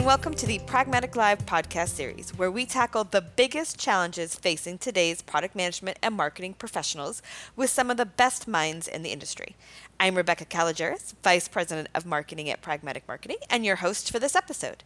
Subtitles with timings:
[0.00, 4.78] and welcome to the Pragmatic Live podcast series, where we tackle the biggest challenges facing
[4.78, 7.20] today's product management and marketing professionals
[7.54, 9.56] with some of the best minds in the industry.
[10.00, 14.34] I'm Rebecca Kalogeris, Vice President of Marketing at Pragmatic Marketing, and your host for this
[14.34, 14.84] episode.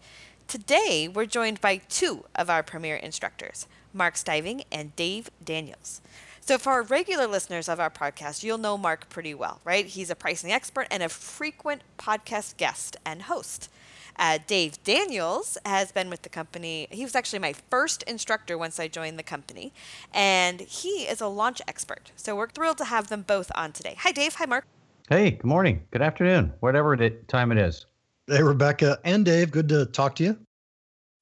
[0.48, 6.00] Today, we're joined by two of our premier instructors, Mark Stiving and Dave Daniels.
[6.40, 9.86] So, for regular listeners of our podcast, you'll know Mark pretty well, right?
[9.86, 13.68] He's a pricing expert and a frequent podcast guest and host.
[14.16, 16.86] Uh, Dave Daniels has been with the company.
[16.90, 19.72] He was actually my first instructor once I joined the company,
[20.12, 22.12] and he is a launch expert.
[22.16, 23.96] So we're thrilled to have them both on today.
[23.98, 24.34] Hi, Dave.
[24.34, 24.66] Hi, Mark.
[25.08, 25.82] Hey, good morning.
[25.90, 27.86] Good afternoon, whatever it, time it is.
[28.26, 29.50] Hey, Rebecca and Dave.
[29.50, 30.38] Good to talk to you.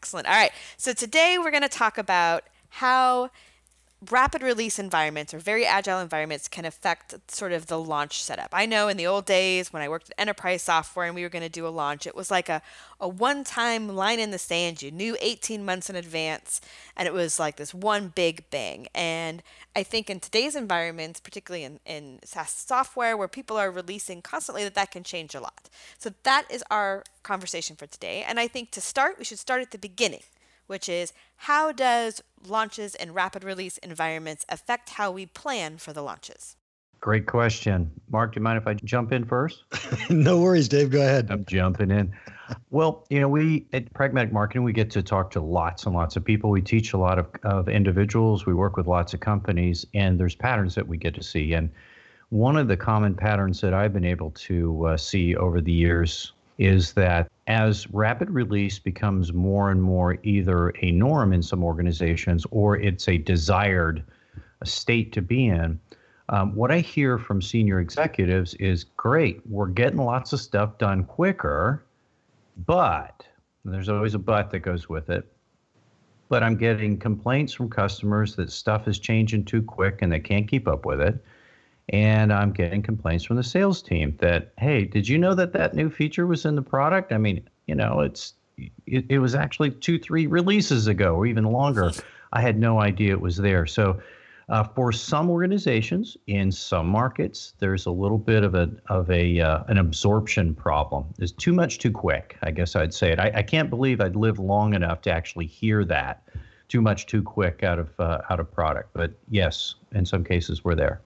[0.01, 0.29] Excellent.
[0.29, 0.53] All right.
[0.77, 3.31] So today we're going to talk about how
[4.11, 8.49] rapid release environments or very agile environments can affect sort of the launch setup.
[8.53, 11.29] I know in the old days when I worked at enterprise software and we were
[11.29, 12.63] going to do a launch, it was like a,
[13.01, 14.83] a one time line in the sand.
[14.83, 16.61] You knew 18 months in advance,
[16.97, 18.89] and it was like this one big bang.
[18.95, 19.43] And
[19.77, 24.65] I think in today's environments, particularly in, in SaaS software where people are releasing constantly,
[24.65, 25.71] that that can change a lot.
[25.99, 28.25] So that is our conversation for today.
[28.27, 30.23] And I think to start, we should start at the beginning
[30.73, 36.01] which is how does launches in rapid release environments affect how we plan for the
[36.01, 36.57] launches?
[37.01, 37.91] Great question.
[38.13, 39.65] Mark, do you mind if I jump in first?
[40.09, 40.91] no worries, Dave.
[40.91, 41.33] Go ahead.
[41.33, 42.15] I'm jumping in.
[42.71, 46.15] Well, you know, we at Pragmatic Marketing, we get to talk to lots and lots
[46.15, 46.49] of people.
[46.49, 48.47] We teach a lot of, of individuals.
[48.47, 51.55] We work with lots of companies, and there's patterns that we get to see.
[51.55, 51.73] And
[52.29, 56.35] one of the common patterns that I've been able to uh, see over the years
[56.63, 62.47] is that as rapid release becomes more and more either a norm in some organizations
[62.53, 64.05] or it's a desired
[64.63, 65.81] state to be in,
[66.29, 71.03] um, what I hear from senior executives is great, we're getting lots of stuff done
[71.03, 71.83] quicker,
[72.65, 73.27] but
[73.65, 75.27] there's always a but that goes with it.
[76.29, 80.47] But I'm getting complaints from customers that stuff is changing too quick and they can't
[80.47, 81.23] keep up with it
[81.89, 85.75] and I'm getting complaints from the sales team that, hey, did you know that that
[85.75, 87.13] new feature was in the product?
[87.13, 88.35] I mean, you know, it's
[88.87, 91.91] it, it was actually two, three releases ago or even longer.
[92.33, 93.67] I had no idea it was there.
[93.67, 94.01] So,
[94.49, 99.41] uh, for some organizations in some markets, there's a little bit of a of a
[99.41, 101.07] uh, an absorption problem.
[101.17, 102.37] There's too much too quick.
[102.43, 103.21] I guess I'd say it.
[103.21, 106.25] I, I can't believe I'd lived long enough to actually hear that.
[106.69, 108.91] Too much too quick out of uh, out of product.
[108.93, 111.03] But yes, in some cases we're there.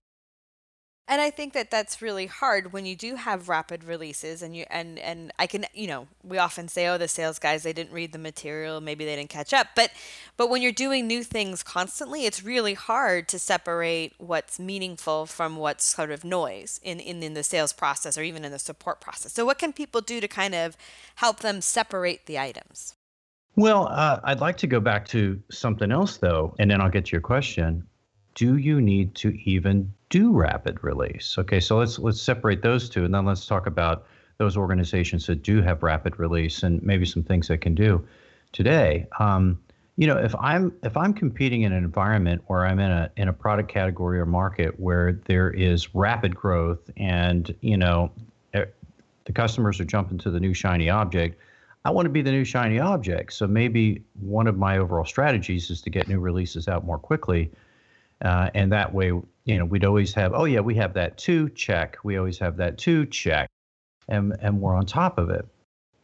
[1.09, 4.65] And I think that that's really hard when you do have rapid releases and you
[4.71, 7.93] and and I can you know we often say oh the sales guys they didn't
[7.93, 9.93] read the material maybe they didn't catch up but
[10.37, 15.57] but when you're doing new things constantly it's really hard to separate what's meaningful from
[15.57, 19.01] what's sort of noise in in, in the sales process or even in the support
[19.01, 19.33] process.
[19.33, 20.77] So what can people do to kind of
[21.17, 22.95] help them separate the items?
[23.55, 27.07] Well, uh, I'd like to go back to something else though, and then I'll get
[27.07, 27.87] to your question
[28.35, 31.37] do you need to even do rapid release?
[31.39, 34.07] Okay, so let's let's separate those two, and then let's talk about
[34.39, 38.07] those organizations that do have rapid release and maybe some things they can do
[38.53, 39.07] today.
[39.19, 39.59] Um,
[39.97, 43.29] you know, if I'm if I'm competing in an environment where I'm in a in
[43.29, 48.13] a product category or market where there is rapid growth and you know
[49.27, 51.41] the customers are jumping to the new shiny object,
[51.85, 53.33] I want to be the new shiny object.
[53.33, 57.51] So maybe one of my overall strategies is to get new releases out more quickly
[58.23, 61.49] uh, and that way, you know, we'd always have, oh yeah, we have that too,
[61.51, 61.99] check.
[62.03, 63.49] We always have that too, check.
[64.09, 65.47] And, and we're on top of it.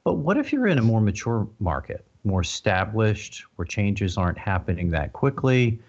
[0.05, 4.91] But what if you're in a more mature market, more established, where changes aren't happening
[4.91, 5.81] that quickly?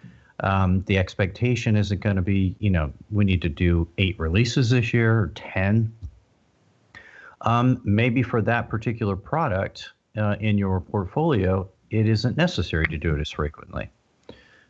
[0.42, 4.70] Um, the expectation isn't going to be, you know, we need to do eight releases
[4.70, 5.92] this year or 10.
[7.42, 13.16] Um, maybe for that particular product uh, in your portfolio, it isn't necessary to do
[13.16, 13.90] it as frequently.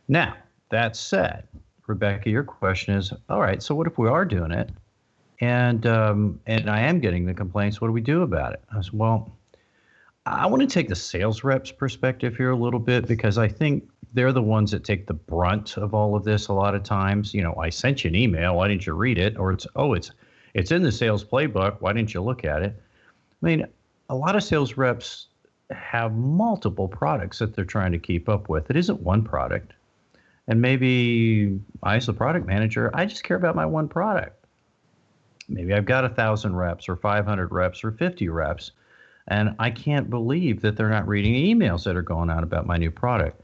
[0.08, 0.36] Now,
[0.74, 1.46] that said,
[1.86, 3.62] Rebecca, your question is all right.
[3.62, 4.70] So what if we are doing it,
[5.40, 7.80] and um, and I am getting the complaints?
[7.80, 8.62] What do we do about it?
[8.72, 9.32] I said, well,
[10.26, 13.88] I want to take the sales reps perspective here a little bit because I think
[14.14, 16.48] they're the ones that take the brunt of all of this.
[16.48, 18.56] A lot of times, you know, I sent you an email.
[18.56, 19.36] Why didn't you read it?
[19.38, 20.10] Or it's oh, it's
[20.54, 21.76] it's in the sales playbook.
[21.80, 22.74] Why didn't you look at it?
[23.42, 23.66] I mean,
[24.08, 25.28] a lot of sales reps
[25.70, 28.70] have multiple products that they're trying to keep up with.
[28.70, 29.72] It isn't one product.
[30.46, 34.44] And maybe I, as a product manager, I just care about my one product.
[35.48, 38.72] Maybe I've got a thousand reps or 500 reps or 50 reps,
[39.28, 42.76] and I can't believe that they're not reading emails that are going out about my
[42.76, 43.40] new product.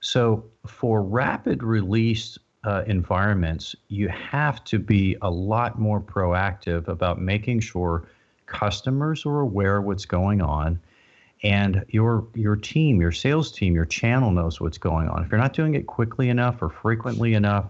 [0.00, 7.20] So, for rapid release uh, environments, you have to be a lot more proactive about
[7.20, 8.08] making sure
[8.46, 10.78] customers are aware of what's going on
[11.42, 15.22] and your your team, your sales team, your channel knows what's going on.
[15.22, 17.66] If you're not doing it quickly enough or frequently enough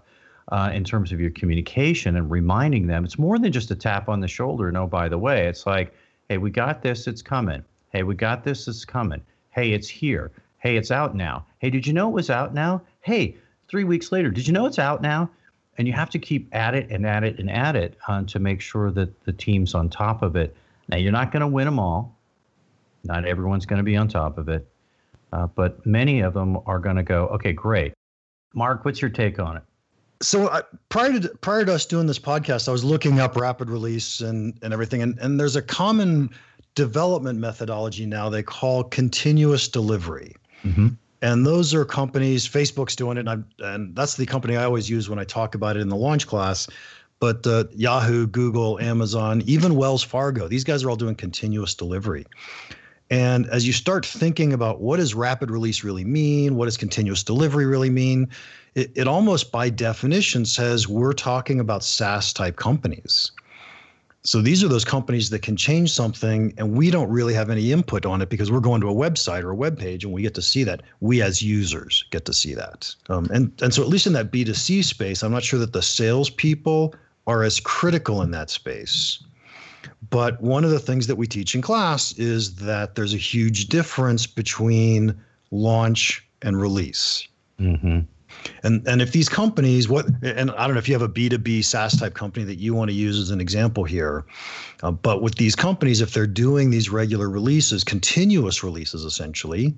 [0.49, 4.09] uh, in terms of your communication and reminding them, it's more than just a tap
[4.09, 4.71] on the shoulder.
[4.71, 5.95] No, by the way, it's like,
[6.29, 7.65] hey, we got this, it's coming.
[7.91, 9.21] Hey, we got this, it's coming.
[9.51, 10.31] Hey, it's here.
[10.59, 11.45] Hey, it's out now.
[11.59, 12.83] Hey, did you know it was out now?
[13.01, 13.37] Hey,
[13.69, 15.31] three weeks later, did you know it's out now?
[15.79, 18.39] And you have to keep at it and at it and at it uh, to
[18.39, 20.57] make sure that the team's on top of it.
[20.89, 22.16] Now, you're not going to win them all
[23.07, 24.67] not everyone's going to be on top of it,
[25.33, 27.93] uh, but many of them are going to go, okay, great.
[28.55, 29.63] Mark, what's your take on it?
[30.23, 33.69] So uh, prior to prior to us doing this podcast, I was looking up rapid
[33.69, 36.31] release and and everything, and and there's a common
[36.75, 40.35] development methodology now they call continuous delivery.
[40.65, 40.89] Mm-hmm.
[41.23, 42.47] And those are companies.
[42.47, 45.77] Facebook's doing it, and, and that's the company I always use when I talk about
[45.77, 46.69] it in the launch class.
[47.19, 52.27] But uh, Yahoo, Google, Amazon, even Wells Fargo, these guys are all doing continuous delivery.
[53.11, 57.23] And as you start thinking about what does rapid release really mean, what does continuous
[57.23, 58.29] delivery really mean,
[58.75, 63.31] it, it almost by definition says we're talking about SaaS type companies.
[64.23, 67.71] So these are those companies that can change something and we don't really have any
[67.71, 70.23] input on it because we're going to a website or a web page and we
[70.23, 70.83] get to see that.
[70.99, 72.93] We as users get to see that.
[73.09, 75.83] Um, and, and so at least in that B2C space, I'm not sure that the
[75.83, 76.93] salespeople
[77.29, 79.23] are as critical in that space.
[80.11, 83.67] But one of the things that we teach in class is that there's a huge
[83.67, 85.19] difference between
[85.51, 87.27] launch and release.
[87.61, 88.01] Mm-hmm.
[88.63, 91.29] And and if these companies, what and I don't know if you have a B
[91.29, 94.27] two B SaaS type company that you want to use as an example here,
[94.83, 99.75] uh, but with these companies, if they're doing these regular releases, continuous releases essentially,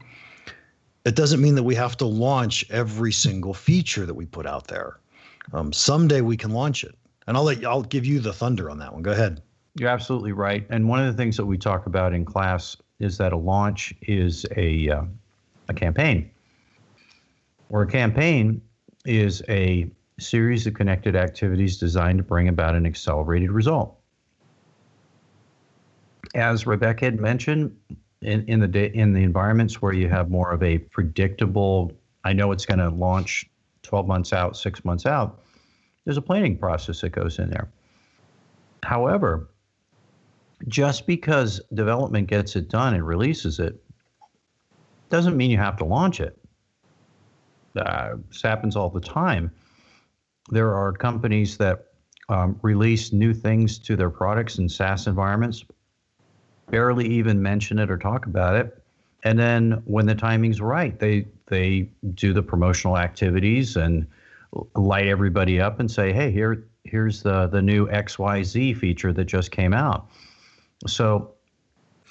[1.04, 4.66] it doesn't mean that we have to launch every single feature that we put out
[4.66, 4.98] there.
[5.52, 6.94] Um, someday we can launch it,
[7.26, 9.02] and I'll let I'll give you the thunder on that one.
[9.02, 9.40] Go ahead.
[9.78, 10.66] You're absolutely right.
[10.70, 13.94] And one of the things that we talk about in class is that a launch
[14.02, 15.02] is a uh,
[15.68, 16.30] a campaign,
[17.68, 18.60] or a campaign
[19.04, 19.88] is a
[20.18, 23.96] series of connected activities designed to bring about an accelerated result.
[26.34, 27.76] As Rebecca had mentioned,
[28.22, 31.92] in, in the day, in the environments where you have more of a predictable,
[32.24, 33.48] I know it's going to launch
[33.82, 35.40] 12 months out, six months out,
[36.04, 37.68] there's a planning process that goes in there.
[38.82, 39.48] However,
[40.66, 43.80] just because development gets it done and releases it
[45.10, 46.38] doesn't mean you have to launch it.
[47.76, 49.50] Uh, this happens all the time.
[50.50, 51.86] There are companies that
[52.28, 55.64] um, release new things to their products in SaaS environments,
[56.70, 58.82] barely even mention it or talk about it.
[59.24, 64.06] And then when the timing's right, they they do the promotional activities and
[64.74, 69.50] light everybody up and say, "Hey, here here's the the new XYZ feature that just
[69.50, 70.08] came out."
[70.86, 71.34] So,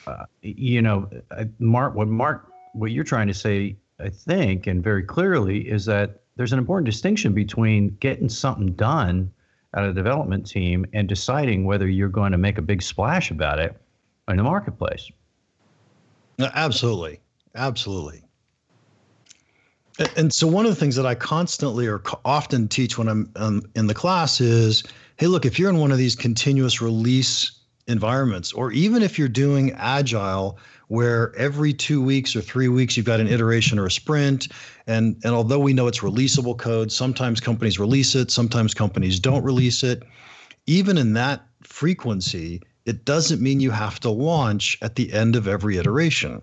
[0.06, 1.10] uh, you know,
[1.60, 6.22] Mark, what Mark, what you're trying to say, I think, and very clearly, is that
[6.36, 9.32] there's an important distinction between getting something done
[9.74, 13.60] at a development team and deciding whether you're going to make a big splash about
[13.60, 13.80] it
[14.28, 15.10] in the marketplace.
[16.40, 17.20] Absolutely,
[17.56, 18.22] absolutely.
[20.16, 23.64] And so, one of the things that I constantly or often teach when I'm um,
[23.76, 24.84] in the class is,
[25.18, 27.52] hey, look, if you're in one of these continuous release
[27.88, 33.06] environments, or even if you're doing agile, where every two weeks or three weeks you've
[33.06, 34.48] got an iteration or a sprint,
[34.86, 39.44] and and although we know it's releasable code, sometimes companies release it, sometimes companies don't
[39.44, 40.04] release it.
[40.66, 45.48] Even in that frequency, it doesn't mean you have to launch at the end of
[45.48, 46.42] every iteration.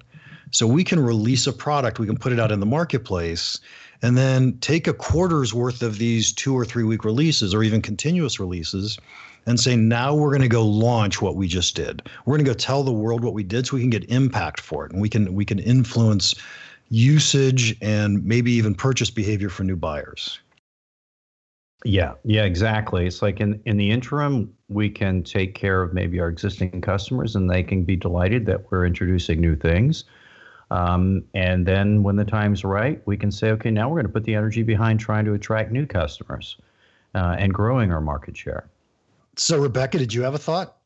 [0.50, 3.58] So we can release a product, we can put it out in the marketplace,
[4.02, 7.82] and then take a quarter's worth of these two or three week releases or even
[7.82, 8.98] continuous releases
[9.46, 12.02] and say, now we're going to go launch what we just did.
[12.24, 14.60] We're going to go tell the world what we did so we can get impact
[14.60, 14.92] for it.
[14.92, 16.34] And we can we can influence
[16.90, 20.38] usage and maybe even purchase behavior for new buyers.
[21.84, 23.06] Yeah, yeah, exactly.
[23.06, 27.36] It's like in, in the interim, we can take care of maybe our existing customers
[27.36, 30.04] and they can be delighted that we're introducing new things.
[30.70, 34.12] Um, and then when the time's right, we can say, okay, now we're going to
[34.12, 36.56] put the energy behind trying to attract new customers
[37.14, 38.66] uh, and growing our market share.
[39.36, 40.76] So, Rebecca, did you have a thought?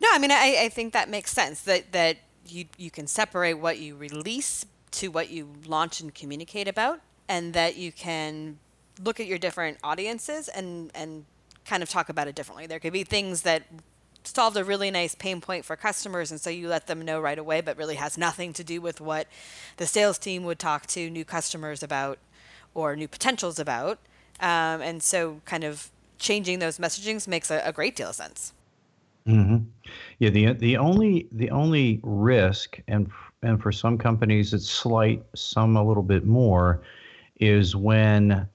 [0.00, 3.54] No, I mean, I, I think that makes sense that, that you, you can separate
[3.54, 8.58] what you release to what you launch and communicate about, and that you can
[9.02, 11.24] look at your different audiences and, and
[11.64, 12.66] kind of talk about it differently.
[12.66, 13.64] There could be things that
[14.24, 17.38] solved a really nice pain point for customers and so you let them know right
[17.38, 19.26] away but really has nothing to do with what
[19.76, 22.18] the sales team would talk to new customers about
[22.72, 23.98] or new potentials about
[24.40, 28.52] um, and so kind of changing those messagings makes a, a great deal of sense.
[29.26, 29.64] Mm-hmm.
[30.18, 33.10] Yeah, the the only the only risk, and
[33.42, 36.82] and for some companies it's slight, some a little bit more,
[37.40, 38.46] is when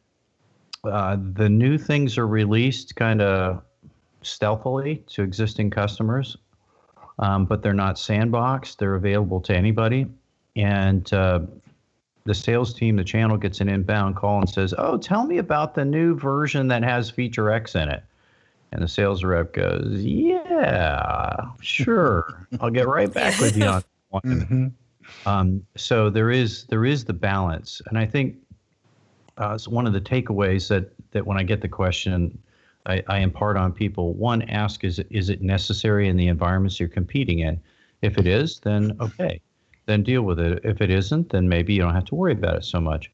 [0.83, 3.63] uh, the new things are released kind of
[4.21, 6.37] stealthily to existing customers,
[7.17, 8.77] um, but they're not sandboxed.
[8.77, 10.05] They're available to anybody,
[10.55, 11.39] and uh,
[12.29, 15.73] the sales team, the channel gets an inbound call and says, "Oh, tell me about
[15.73, 18.03] the new version that has feature X in it."
[18.71, 22.47] And the sales rep goes, "Yeah, sure.
[22.61, 24.21] I'll get right back with you on one."
[25.25, 25.27] Mm-hmm.
[25.27, 28.35] Um, so there is there is the balance, and I think
[29.39, 32.37] uh, it's one of the takeaways that that when I get the question,
[32.85, 34.13] I, I impart on people.
[34.13, 37.59] One, ask is is it necessary in the environments you're competing in?
[38.03, 39.41] If it is, then okay,
[39.89, 40.61] then deal with it.
[40.63, 43.11] If it isn't, then maybe you don't have to worry about it so much.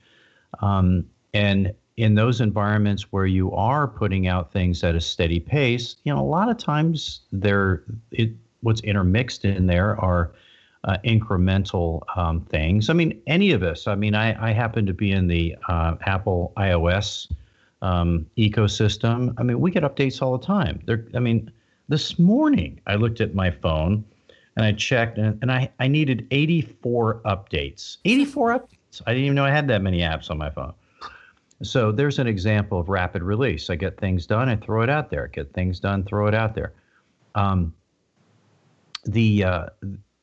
[0.62, 5.96] Um, and in those environments where you are putting out things at a steady pace,
[6.04, 10.34] you know, a lot of times there, it, what's intermixed in there are
[10.84, 12.90] uh, incremental um, things.
[12.90, 13.88] I mean, any of us.
[13.88, 17.32] I mean, I, I happen to be in the uh, Apple iOS
[17.82, 19.34] um, ecosystem.
[19.38, 20.82] I mean, we get updates all the time.
[20.86, 21.06] There.
[21.16, 21.52] I mean,
[21.88, 24.04] this morning I looked at my phone
[24.56, 27.98] and I checked, and, and I, I needed 84 updates.
[28.06, 29.02] 84 updates.
[29.06, 30.74] I didn't even know I had that many apps on my phone.
[31.64, 33.70] So there's an example of rapid release.
[33.70, 35.28] I get things done, I throw it out there.
[35.28, 36.74] Get things done, throw it out there.
[37.34, 37.74] Um,
[39.06, 39.66] the uh,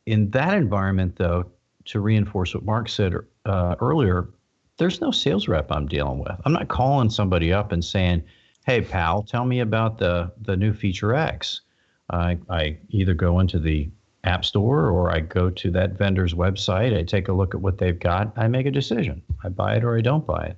[0.06, 1.50] in that environment, though,
[1.86, 4.28] to reinforce what Mark said uh, earlier,
[4.78, 6.34] there's no sales rep I'm dealing with.
[6.44, 8.24] I'm not calling somebody up and saying,
[8.66, 11.60] "Hey, pal, tell me about the the new feature X."
[12.10, 13.88] I I either go into the
[14.24, 16.96] app store or I go to that vendor's website.
[16.96, 18.32] I take a look at what they've got.
[18.36, 19.22] I make a decision.
[19.42, 20.56] I buy it or I don't buy it.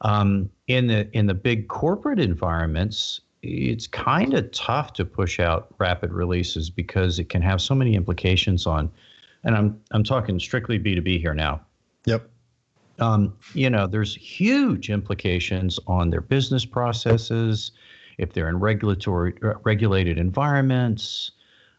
[0.00, 5.72] Um, in the in the big corporate environments, it's kind of tough to push out
[5.78, 8.90] rapid releases because it can have so many implications on.
[9.44, 11.60] And I'm I'm talking strictly B2B here now.
[12.06, 12.28] Yep.
[12.98, 17.72] Um, you know, there's huge implications on their business processes,
[18.18, 21.32] if they're in regulatory regulated environments.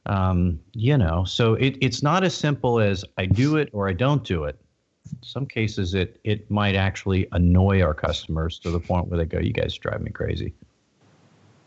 [0.06, 3.94] Um, you know, so it, it's not as simple as I do it or I
[3.94, 4.60] don't do it.
[5.12, 9.26] In some cases, it it might actually annoy our customers to the point where they
[9.26, 10.54] go, "You guys drive me crazy."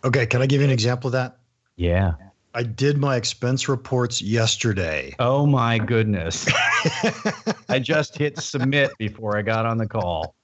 [0.04, 1.38] Okay, can I give you an example of that?
[1.76, 2.14] Yeah.
[2.54, 5.14] I did my expense reports yesterday.
[5.18, 6.48] Oh my goodness.
[7.68, 10.34] I just hit submit before I got on the call.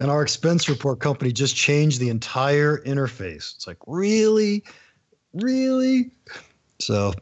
[0.00, 3.56] And our expense report company just changed the entire interface.
[3.56, 4.62] It's like, really?
[5.34, 6.12] Really?
[6.80, 7.12] So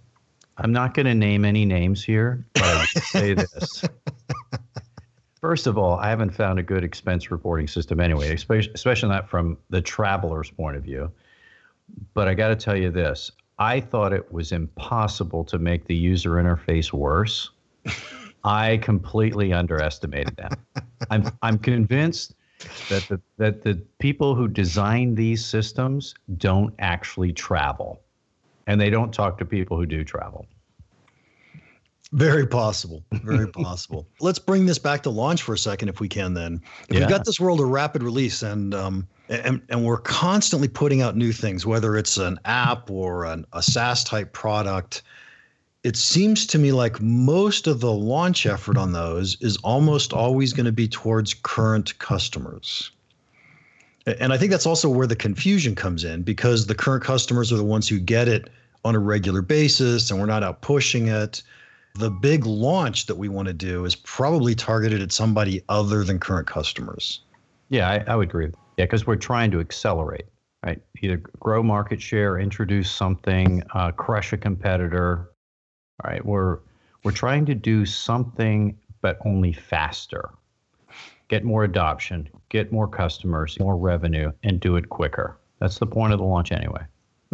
[0.58, 3.84] I'm not going to name any names here, but I say this.
[5.40, 9.28] First of all, I haven't found a good expense reporting system anyway, especially, especially not
[9.28, 11.10] from the traveler's point of view.
[12.14, 15.94] But I got to tell you this I thought it was impossible to make the
[15.94, 17.50] user interface worse.
[18.44, 20.52] I completely underestimated them.
[21.10, 22.34] I'm, I'm convinced
[22.88, 28.02] that the, that the people who design these systems don't actually travel
[28.66, 30.46] and they don't talk to people who do travel.
[32.12, 33.02] Very possible.
[33.12, 34.06] Very possible.
[34.20, 36.35] Let's bring this back to launch for a second, if we can.
[36.35, 37.00] Then, if yeah.
[37.00, 41.16] we've got this world of rapid release, and um, and and we're constantly putting out
[41.16, 45.02] new things, whether it's an app or an, a SaaS type product,
[45.82, 50.52] it seems to me like most of the launch effort on those is almost always
[50.52, 52.92] going to be towards current customers.
[54.06, 57.56] And I think that's also where the confusion comes in because the current customers are
[57.56, 58.50] the ones who get it
[58.84, 61.42] on a regular basis and we're not out pushing it.
[61.94, 66.20] The big launch that we want to do is probably targeted at somebody other than
[66.20, 67.20] current customers.
[67.68, 68.52] Yeah, I, I would agree.
[68.76, 70.26] Yeah, because we're trying to accelerate,
[70.64, 70.80] right?
[71.02, 75.30] Either grow market share, introduce something, uh, crush a competitor.
[76.04, 76.58] Right, we're
[77.02, 80.28] we're trying to do something, but only faster
[81.28, 85.37] get more adoption, get more customers, more revenue, and do it quicker.
[85.61, 86.83] That's the point of the launch anyway.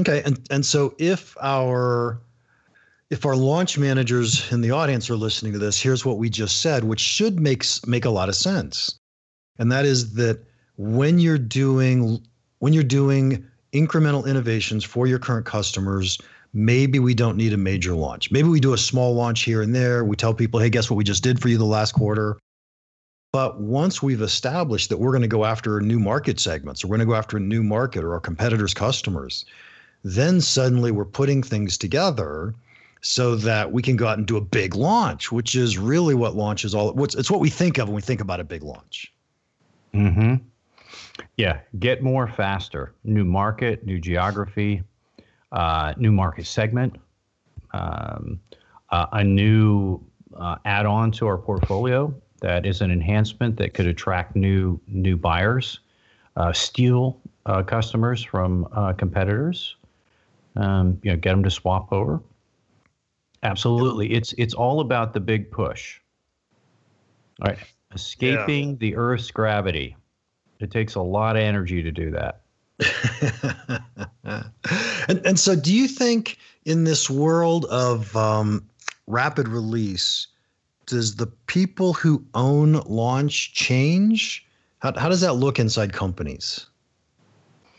[0.01, 2.21] Okay, and and so if our
[3.11, 6.63] if our launch managers in the audience are listening to this, here's what we just
[6.63, 8.99] said, which should make make a lot of sense.
[9.59, 10.41] And that is that
[10.79, 12.25] when you're doing
[12.61, 16.19] when you're doing incremental innovations for your current customers,
[16.55, 18.31] maybe we don't need a major launch.
[18.31, 20.05] Maybe we do a small launch here and there.
[20.05, 22.39] We tell people, "Hey, guess what we just did for you the last quarter?"
[23.33, 26.99] But once we've established that we're going to go after new market segments, or we're
[26.99, 29.47] going to go after a new market or our competitors' customers,
[30.05, 32.55] then suddenly we're putting things together
[33.01, 36.37] so that we can go out and do a big launch, which is really what
[36.37, 36.93] launch is all.
[36.93, 39.11] What's it's what we think of when we think about a big launch.
[39.95, 40.35] Hmm.
[41.39, 41.61] Yeah.
[41.79, 42.93] Get more faster.
[43.05, 44.83] New market, new geography,
[45.53, 46.97] uh, new market segment.
[47.73, 48.41] um,
[48.91, 50.01] uh, a new
[50.37, 55.81] uh, add-on to our portfolio that is an enhancement that could attract new new buyers,
[56.37, 59.77] uh, steal uh, customers from uh, competitors,
[60.57, 62.21] um, you know, get them to swap over.
[63.43, 65.99] Absolutely, it's it's all about the big push.
[67.41, 67.59] All right,
[67.95, 68.77] escaping yeah.
[68.79, 69.97] the Earth's gravity.
[70.61, 72.43] It takes a lot of energy to do that.
[75.09, 78.69] and, and so, do you think in this world of um,
[79.07, 80.29] rapid release,
[80.93, 84.47] does the people who own launch change?
[84.81, 86.67] How, how does that look inside companies?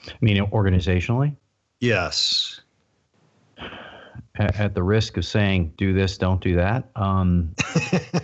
[0.08, 1.36] I mean, organizationally?
[1.80, 2.62] Yes.
[4.36, 6.90] At, at the risk of saying, do this, don't do that.
[6.96, 7.54] Um,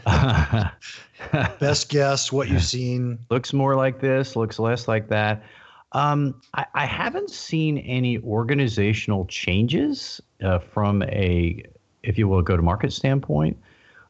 [1.59, 3.19] Best guess, what you've seen.
[3.29, 5.43] Looks more like this, looks less like that.
[5.91, 11.63] Um, I, I, haven't seen any organizational changes uh, from a,
[12.01, 13.55] if you will, go to market standpoint.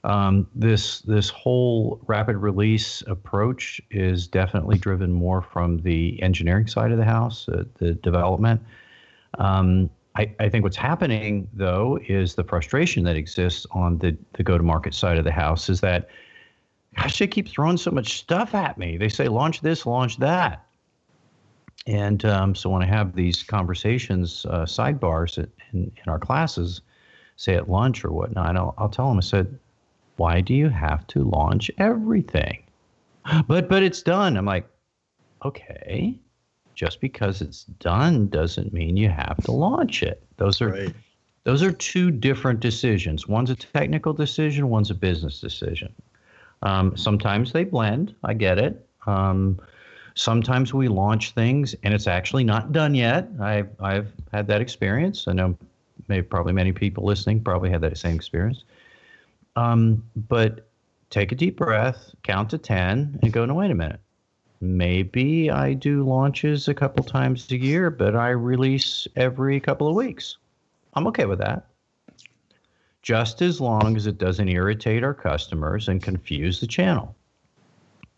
[0.03, 6.91] Um, this this whole rapid release approach is definitely driven more from the engineering side
[6.91, 8.61] of the house, uh, the development.
[9.37, 14.43] Um, I, I, think what's happening though is the frustration that exists on the the
[14.43, 16.07] go to market side of the house is that,
[16.95, 18.95] gosh, they keep throwing so much stuff at me.
[18.95, 20.65] They say launch this, launch that,
[21.87, 26.81] and um, so when I have these conversations, uh, sidebars in, in our classes,
[27.35, 29.59] say at lunch or whatnot, I'll, I'll tell them I said
[30.19, 32.63] why do you have to launch everything?
[33.47, 34.37] But but it's done.
[34.37, 34.67] I'm like,
[35.45, 36.17] okay.
[36.73, 40.23] Just because it's done doesn't mean you have to launch it.
[40.37, 40.95] Those are right.
[41.43, 43.27] those are two different decisions.
[43.27, 45.93] One's a technical decision, one's a business decision.
[46.63, 48.15] Um, sometimes they blend.
[48.23, 48.87] I get it.
[49.05, 49.59] Um,
[50.15, 53.27] sometimes we launch things and it's actually not done yet.
[53.41, 55.27] I've I've had that experience.
[55.27, 55.57] I know
[56.07, 58.63] maybe probably many people listening probably had that same experience.
[59.59, 60.69] Um, but
[61.09, 63.99] take a deep breath, count to 10, and go, no, wait a minute.
[64.61, 69.95] Maybe I do launches a couple times a year, but I release every couple of
[69.95, 70.37] weeks.
[70.93, 71.67] I'm okay with that.
[73.01, 77.15] Just as long as it doesn't irritate our customers and confuse the channel.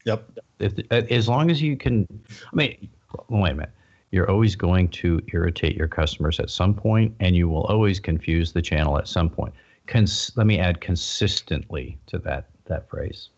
[0.05, 0.39] Yep.
[0.59, 2.07] If, as long as you can,
[2.51, 2.89] I mean,
[3.29, 3.69] wait a minute.
[4.11, 8.51] You're always going to irritate your customers at some point, and you will always confuse
[8.51, 9.53] the channel at some point
[9.87, 13.29] cons- let me add consistently to that that phrase.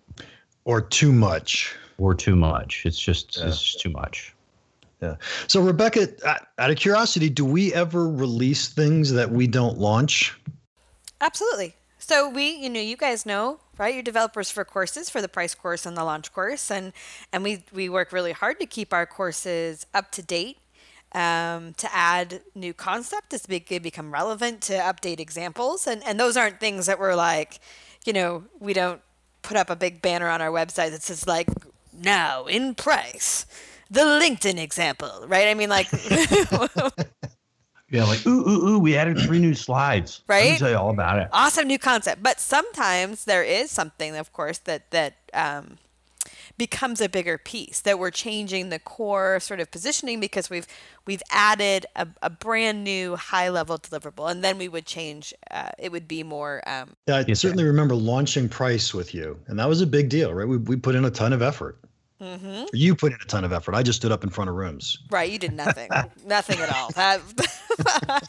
[0.65, 1.75] Or too much.
[1.97, 2.85] Or too much.
[2.85, 3.47] It's just yeah.
[3.47, 4.33] it's just too much.
[5.01, 5.15] Yeah.
[5.47, 6.07] So rebecca
[6.57, 10.37] out of curiosity do we ever release things that we don't launch?
[11.19, 11.75] Absolutely.
[11.97, 13.93] So we you know you guys know right?
[13.93, 16.69] You're developers for courses for the price course and the launch course.
[16.71, 16.93] And
[17.31, 20.57] and we we work really hard to keep our courses up to date
[21.13, 25.87] um, to add new concept as they become relevant to update examples.
[25.87, 27.59] And and those aren't things that we're like
[28.05, 29.01] you know we don't
[29.41, 31.47] put up a big banner on our website that says like
[31.93, 33.45] now in price
[33.89, 35.47] the linkedin example right?
[35.47, 35.87] I mean like
[37.89, 40.21] yeah like ooh ooh ooh we added three new slides.
[40.27, 41.27] Right let me tell you all about it.
[41.31, 42.23] Awesome new concept.
[42.23, 45.77] But sometimes there is something of course that that um,
[46.57, 50.67] becomes a bigger piece that we're changing the core sort of positioning because we've
[51.05, 55.69] we've added a, a brand new high level deliverable and then we would change uh,
[55.79, 59.67] it would be more um, yeah i certainly remember launching price with you and that
[59.67, 61.79] was a big deal right we, we put in a ton of effort
[62.21, 62.65] Mm-hmm.
[62.71, 63.75] You put in a ton of effort.
[63.75, 64.97] I just stood up in front of rooms.
[65.11, 65.89] Right, you did nothing,
[66.25, 66.89] nothing at all.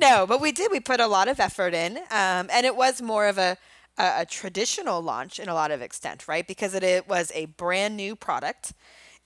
[0.00, 0.70] no, but we did.
[0.70, 3.58] We put a lot of effort in, um, and it was more of a
[3.98, 6.46] a, a traditional launch in a lot of extent, right?
[6.46, 8.72] Because it, it was a brand new product.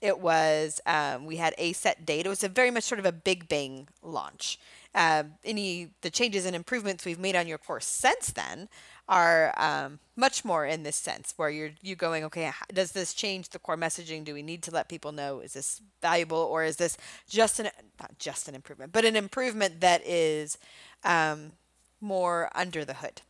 [0.01, 2.27] It was um, we had a set date.
[2.27, 4.59] It was a very much sort of a big bang launch.
[4.95, 8.69] Uh, any the changes and improvements we've made on your course since then
[9.09, 13.51] are um, much more in this sense where you're you going okay does this change
[13.51, 16.77] the core messaging do we need to let people know is this valuable or is
[16.77, 16.97] this
[17.29, 17.69] just an
[18.01, 20.59] not just an improvement but an improvement that is
[21.05, 21.53] um,
[22.01, 23.21] more under the hood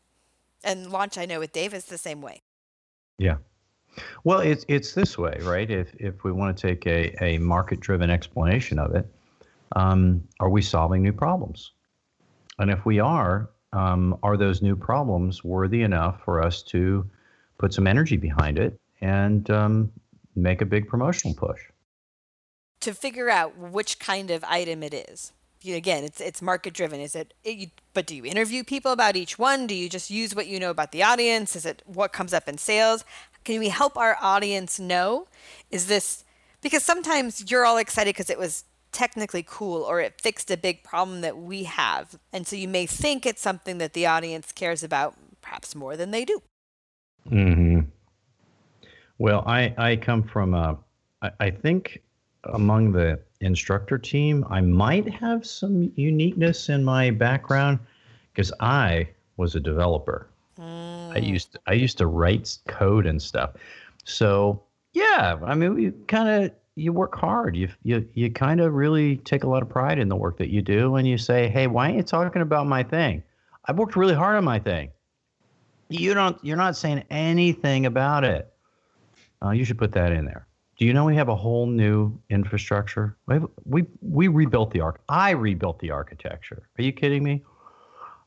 [0.67, 2.43] and launch I know with Dave is the same way.
[3.19, 3.37] Yeah.
[4.25, 5.71] Well, it's it's this way, right?
[5.71, 9.07] If if we want to take a, a market driven explanation of it,
[9.75, 11.73] um, are we solving new problems?
[12.59, 17.09] And if we are, um, are those new problems worthy enough for us to
[17.59, 19.93] put some energy behind it and um,
[20.35, 21.61] make a big promotional push?
[22.81, 27.01] To figure out which kind of item it is you again, it's it's market driven.
[27.01, 29.67] Is it, it, But do you interview people about each one?
[29.67, 31.57] Do you just use what you know about the audience?
[31.57, 33.05] Is it what comes up in sales?
[33.45, 35.29] Can we help our audience know?
[35.71, 36.25] Is this
[36.61, 38.65] because sometimes you're all excited because it was
[38.97, 42.19] technically cool or it fixed a big problem that we have.
[42.33, 46.13] And so you may think it's something that the audience cares about perhaps more than
[46.13, 46.41] they do.
[47.29, 47.81] hmm
[49.19, 50.79] Well, I, I come from a,
[51.21, 52.01] I, I think
[52.53, 57.79] among the instructor team, I might have some uniqueness in my background
[58.33, 60.29] because I was a developer.
[61.17, 63.53] I used to, I used to write code and stuff.
[64.05, 67.57] So yeah, I mean, we kind of you work hard.
[67.57, 70.51] You you you kind of really take a lot of pride in the work that
[70.51, 73.23] you do, and you say, hey, why aren't you talking about my thing?
[73.65, 74.91] I've worked really hard on my thing.
[75.89, 76.43] You don't.
[76.45, 78.53] You're not saying anything about it.
[79.43, 80.47] Uh, you should put that in there.
[80.79, 83.17] Do you know we have a whole new infrastructure?
[83.27, 85.01] We have, we, we rebuilt the arc.
[85.09, 86.69] I rebuilt the architecture.
[86.79, 87.43] Are you kidding me?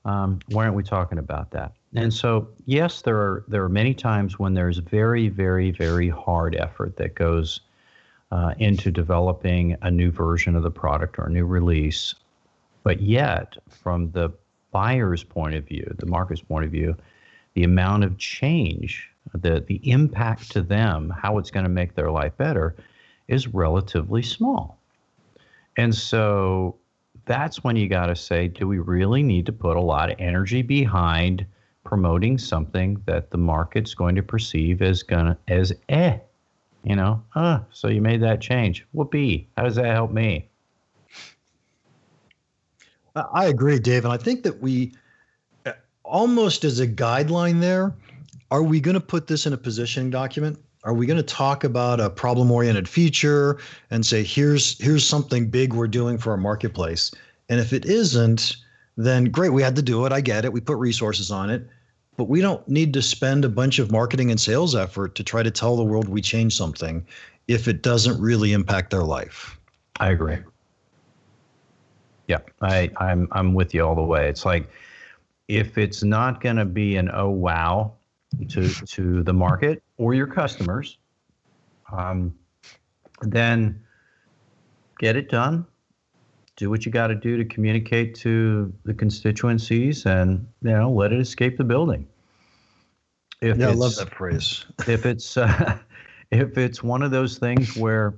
[0.05, 1.73] Um, why aren't we talking about that?
[1.95, 6.55] And so, yes, there are there are many times when there's very, very, very hard
[6.55, 7.61] effort that goes
[8.31, 12.13] uh, into developing a new version of the product or a new release.
[12.83, 14.29] But yet, from the
[14.71, 16.95] buyer's point of view, the market's point of view,
[17.55, 22.11] the amount of change, the the impact to them, how it's going to make their
[22.11, 22.75] life better,
[23.27, 24.79] is relatively small.
[25.77, 26.77] And so
[27.25, 30.15] that's when you got to say, do we really need to put a lot of
[30.19, 31.45] energy behind
[31.83, 36.17] promoting something that the market's going to perceive as gonna as eh,
[36.83, 37.23] you know?
[37.35, 38.85] Uh, so you made that change.
[38.93, 39.47] Whoopee!
[39.55, 40.49] How does that help me?
[43.15, 44.93] I agree, Dave, and I think that we
[45.65, 47.93] uh, almost as a guideline there,
[48.51, 50.59] are we going to put this in a positioning document?
[50.83, 53.59] Are we going to talk about a problem-oriented feature
[53.91, 57.11] and say here's here's something big we're doing for our marketplace?
[57.49, 58.55] And if it isn't,
[58.95, 60.13] then great, we had to do it.
[60.13, 60.53] I get it.
[60.53, 61.67] We put resources on it,
[62.15, 65.43] but we don't need to spend a bunch of marketing and sales effort to try
[65.43, 67.05] to tell the world we changed something
[67.47, 69.59] if it doesn't really impact their life.
[69.99, 70.37] I agree.
[72.27, 74.29] Yeah, I, I'm I'm with you all the way.
[74.29, 74.69] It's like
[75.47, 77.93] if it's not going to be an oh wow
[78.49, 80.97] to to the market or your customers,
[81.91, 82.33] um,
[83.21, 83.81] then
[84.99, 85.65] get it done.
[86.55, 91.13] Do what you got to do to communicate to the constituencies, and you know let
[91.13, 92.07] it escape the building.
[93.41, 94.65] If yeah, I love that phrase.
[94.87, 95.77] If it's uh,
[96.31, 98.15] if it's one of those things where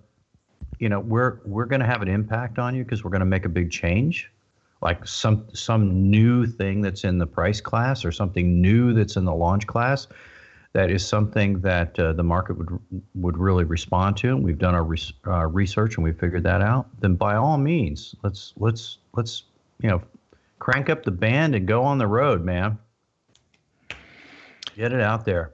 [0.80, 3.26] you know we're we're going to have an impact on you because we're going to
[3.26, 4.32] make a big change
[4.82, 9.26] like some some new thing that's in the price class or something new that's in
[9.26, 10.08] the launch class
[10.74, 12.80] that is something that uh, the market would
[13.16, 14.30] would really respond to.
[14.30, 16.88] And we've done our res- uh, research and we figured that out.
[17.02, 19.44] Then by all means let's let's let's
[19.82, 20.02] you know
[20.60, 22.78] crank up the band and go on the road man.
[24.76, 25.54] Get it out there.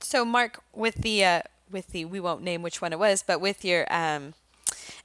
[0.00, 3.40] So mark with the uh, with the we won't name which one it was, but
[3.40, 4.34] with your um,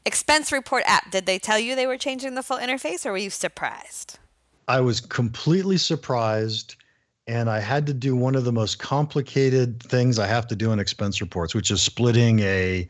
[0.07, 3.17] expense report app, did they tell you they were changing the full interface, or were
[3.17, 4.17] you surprised?
[4.67, 6.75] I was completely surprised,
[7.27, 10.71] and I had to do one of the most complicated things I have to do
[10.71, 12.87] in expense reports, which is splitting a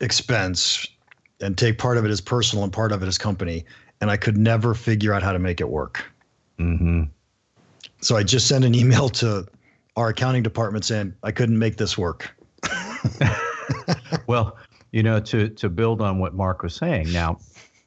[0.00, 0.86] expense
[1.40, 3.64] and take part of it as personal and part of it as company,
[4.00, 6.04] and I could never figure out how to make it work.
[6.58, 7.04] Mm-hmm.
[8.00, 9.46] So I just sent an email to
[9.96, 12.34] our accounting department saying I couldn't make this work.
[14.26, 14.56] well,
[14.92, 17.38] you know, to to build on what Mark was saying, now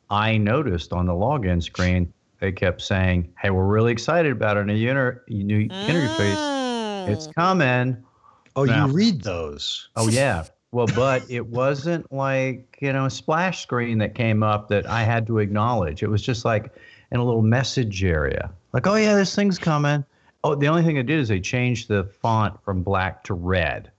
[0.10, 4.66] I noticed on the login screen they kept saying, "Hey, we're really excited about a
[4.66, 5.86] new, inter- new mm.
[5.86, 7.10] interface.
[7.10, 8.04] It's coming."
[8.56, 9.90] Oh, now, you read those?
[9.96, 10.46] Oh yeah.
[10.72, 15.04] Well, but it wasn't like you know a splash screen that came up that I
[15.04, 16.04] had to acknowledge.
[16.04, 16.74] It was just like
[17.12, 20.04] in a little message area, like, "Oh yeah, this thing's coming."
[20.44, 23.92] Oh, the only thing they did is they changed the font from black to red.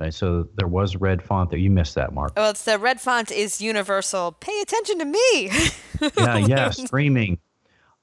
[0.00, 1.58] Right, so there was red font there.
[1.58, 2.32] You missed that, Mark.
[2.36, 4.32] Well, it's the red font is universal.
[4.32, 5.50] Pay attention to me.
[6.16, 7.38] yeah, yeah, screaming.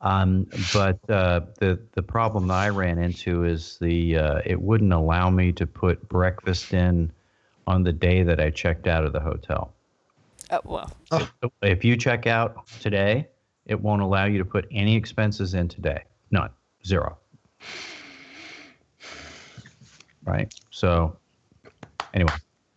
[0.02, 4.93] Um, but uh, the the problem that I ran into is the uh, it wouldn't
[4.93, 7.12] allow me to put breakfast in
[7.67, 9.73] on the day that I checked out of the hotel.
[10.52, 10.91] Oh well.
[11.12, 13.28] If, if you check out today,
[13.65, 16.04] it won't allow you to put any expenses in today.
[16.32, 16.49] None.
[16.86, 17.17] Zero.
[20.23, 20.54] Right.
[20.71, 21.17] So
[22.13, 22.34] anyway,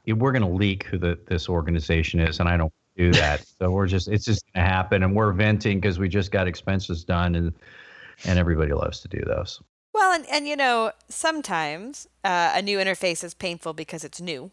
[0.07, 3.45] we're going to leak who the, this organization is, and I don't do that.
[3.59, 6.47] so we're just it's just going to happen, and we're venting because we just got
[6.47, 7.53] expenses done, and
[8.25, 9.61] and everybody loves to do those.
[9.95, 14.51] Well, and and you know sometimes uh, a new interface is painful because it's new,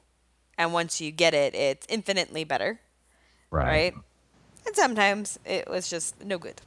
[0.58, 2.80] and once you get it, it's infinitely better.
[3.52, 3.66] Right.
[3.66, 3.94] Right.
[4.66, 6.62] And sometimes it was just no good.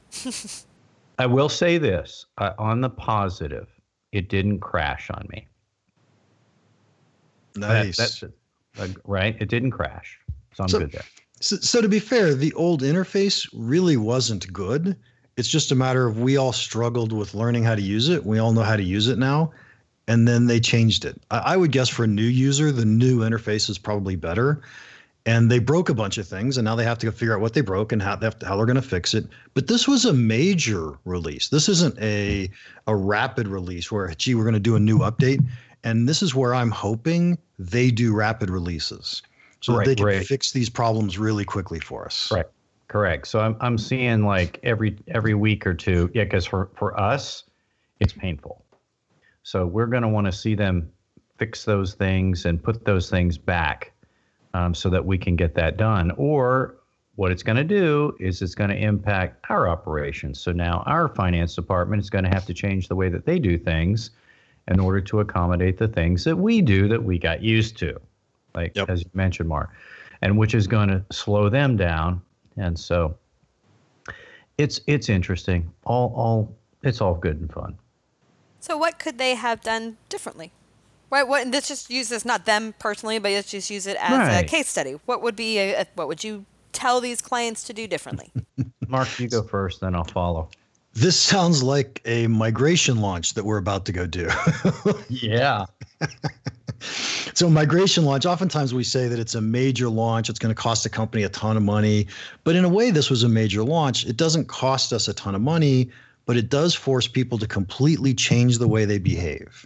[1.19, 3.67] I will say this uh, on the positive,
[4.11, 5.47] it didn't crash on me.
[7.55, 7.97] Nice.
[7.97, 8.29] That,
[8.77, 9.35] that's uh, right.
[9.39, 10.19] It didn't crash,
[10.53, 11.05] so I'm so, good there.
[11.39, 14.95] So, so to be fair, the old interface really wasn't good.
[15.37, 18.25] It's just a matter of we all struggled with learning how to use it.
[18.25, 19.51] We all know how to use it now.
[20.07, 21.21] And then they changed it.
[21.31, 24.61] I, I would guess for a new user, the new interface is probably better.
[25.25, 27.53] And they broke a bunch of things, and now they have to figure out what
[27.53, 29.25] they broke and how, they to, how they're going to fix it.
[29.53, 31.47] But this was a major release.
[31.47, 32.49] This isn't a
[32.87, 35.41] a rapid release where, gee, we're going to do a new update.
[35.83, 39.21] And this is where I'm hoping they do rapid releases
[39.63, 40.25] so right, they can right.
[40.25, 42.29] fix these problems really quickly for us.
[42.31, 42.45] Right.
[42.89, 43.27] Correct.
[43.27, 46.11] So I'm I'm seeing like every every week or two.
[46.13, 47.45] Yeah, because for for us,
[48.01, 48.63] it's painful.
[49.43, 50.91] So we're going to want to see them
[51.37, 53.93] fix those things and put those things back,
[54.53, 56.11] um, so that we can get that done.
[56.17, 56.75] Or
[57.15, 60.41] what it's going to do is it's going to impact our operations.
[60.41, 63.39] So now our finance department is going to have to change the way that they
[63.39, 64.11] do things
[64.67, 67.99] in order to accommodate the things that we do that we got used to
[68.55, 68.89] like yep.
[68.89, 69.69] as you mentioned, Mark,
[70.21, 72.21] and which is going to slow them down.
[72.57, 73.15] And so
[74.57, 75.71] it's it's interesting.
[75.85, 77.77] All all it's all good and fun.
[78.59, 80.51] So what could they have done differently?
[81.09, 81.27] Right.
[81.27, 81.47] What?
[81.47, 84.43] let's just use this not them personally, but let's just use it as right.
[84.43, 84.99] a case study.
[85.05, 88.31] What would be a, a, what would you tell these clients to do differently?
[88.87, 90.49] Mark, you go first, then I'll follow.
[90.93, 94.29] This sounds like a migration launch that we're about to go do.
[95.09, 95.65] yeah.
[97.33, 100.83] so migration launch oftentimes we say that it's a major launch it's going to cost
[100.83, 102.05] the company a ton of money
[102.43, 105.33] but in a way this was a major launch it doesn't cost us a ton
[105.33, 105.89] of money
[106.25, 109.65] but it does force people to completely change the way they behave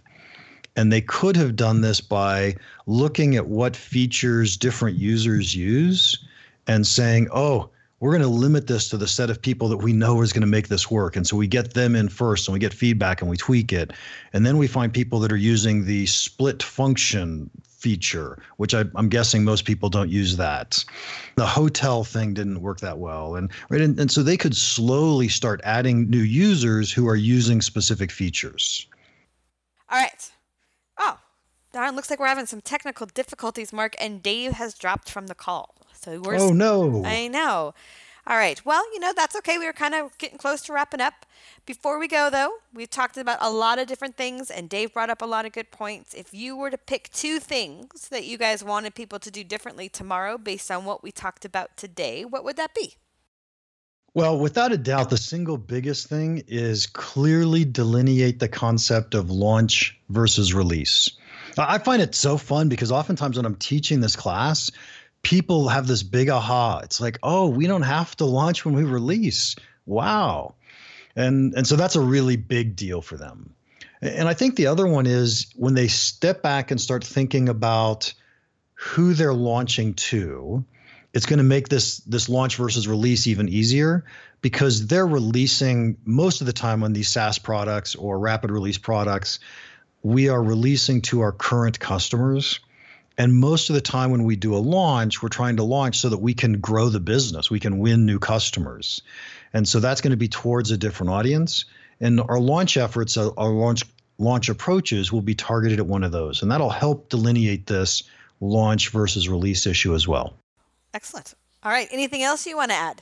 [0.76, 2.54] and they could have done this by
[2.86, 6.24] looking at what features different users use
[6.68, 7.68] and saying oh
[8.00, 10.42] we're going to limit this to the set of people that we know is going
[10.42, 11.16] to make this work.
[11.16, 13.92] And so we get them in first and we get feedback and we tweak it.
[14.32, 19.08] And then we find people that are using the split function feature, which I, am
[19.08, 20.84] guessing most people don't use that.
[21.34, 23.34] The hotel thing didn't work that well.
[23.34, 23.80] And right.
[23.80, 28.86] And, and so they could slowly start adding new users who are using specific features.
[29.90, 30.30] All right.
[30.98, 31.18] Oh,
[31.72, 35.34] darn, looks like we're having some technical difficulties, Mark, and Dave has dropped from the
[35.34, 35.74] call.
[36.00, 36.36] So we're.
[36.36, 37.04] Oh no!
[37.04, 37.74] I know.
[38.26, 38.62] All right.
[38.64, 39.56] Well, you know that's okay.
[39.56, 41.24] We were kind of getting close to wrapping up.
[41.64, 45.08] Before we go, though, we've talked about a lot of different things, and Dave brought
[45.08, 46.12] up a lot of good points.
[46.12, 49.88] If you were to pick two things that you guys wanted people to do differently
[49.88, 52.96] tomorrow, based on what we talked about today, what would that be?
[54.12, 59.98] Well, without a doubt, the single biggest thing is clearly delineate the concept of launch
[60.10, 61.10] versus release.
[61.56, 64.70] I find it so fun because oftentimes when I'm teaching this class,
[65.28, 66.80] people have this big aha.
[66.82, 69.56] It's like, oh, we don't have to launch when we release.
[69.84, 70.54] Wow.
[71.16, 73.54] And and so that's a really big deal for them.
[74.00, 78.14] And I think the other one is when they step back and start thinking about
[78.72, 80.64] who they're launching to,
[81.12, 84.06] it's going to make this this launch versus release even easier
[84.40, 89.40] because they're releasing most of the time on these SaaS products or rapid release products,
[90.02, 92.60] we are releasing to our current customers
[93.18, 96.08] and most of the time when we do a launch, we're trying to launch so
[96.08, 99.02] that we can grow the business, we can win new customers.
[99.52, 101.64] And so that's going to be towards a different audience.
[102.00, 103.82] And our launch efforts, uh, our launch
[104.18, 106.42] launch approaches will be targeted at one of those.
[106.42, 108.04] And that'll help delineate this
[108.40, 110.34] launch versus release issue as well.
[110.94, 111.34] Excellent.
[111.62, 111.88] All right.
[111.90, 113.00] Anything else you want to add?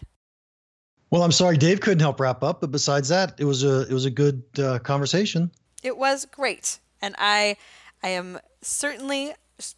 [1.10, 3.92] Well, I'm sorry Dave couldn't help wrap up, but besides that, it was a it
[3.92, 5.50] was a good uh, conversation.
[5.82, 7.56] It was great, and I
[8.02, 9.34] I am certainly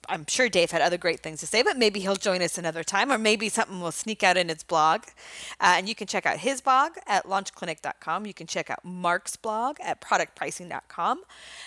[0.08, 2.82] I'm sure Dave had other great things to say, but maybe he'll join us another
[2.82, 5.02] time, or maybe something will sneak out in his blog.
[5.60, 8.26] Uh, and you can check out his blog at launchclinic.com.
[8.26, 11.22] You can check out Mark's blog at productpricing.com.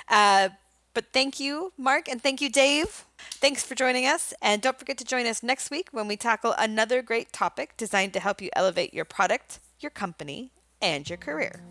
[0.10, 0.50] Uh,
[0.94, 3.06] but thank you, Mark, and thank you, Dave.
[3.18, 4.34] Thanks for joining us.
[4.42, 8.14] And don't forget to join us next week when we tackle another great topic designed
[8.14, 11.62] to help you elevate your product, your company, and your career.